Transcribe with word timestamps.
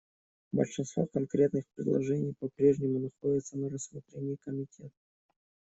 Большинство 0.51 1.05
конкретных 1.05 1.63
предложений 1.75 2.33
по-прежнему 2.39 2.97
находится 2.97 3.55
на 3.55 3.69
рассмотрении 3.69 4.35
Комитета. 4.43 4.89